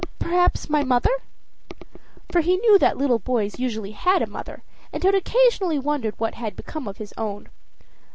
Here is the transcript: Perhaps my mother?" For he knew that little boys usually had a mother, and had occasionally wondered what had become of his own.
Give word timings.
Perhaps 0.17 0.67
my 0.67 0.83
mother?" 0.83 1.11
For 2.31 2.41
he 2.41 2.57
knew 2.57 2.79
that 2.79 2.97
little 2.97 3.19
boys 3.19 3.59
usually 3.59 3.91
had 3.91 4.23
a 4.23 4.25
mother, 4.27 4.63
and 4.91 5.03
had 5.03 5.13
occasionally 5.13 5.77
wondered 5.77 6.15
what 6.17 6.33
had 6.33 6.55
become 6.55 6.87
of 6.87 6.97
his 6.97 7.13
own. 7.19 7.49